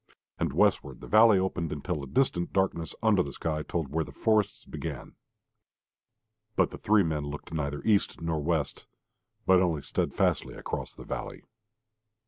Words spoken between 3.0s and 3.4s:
under the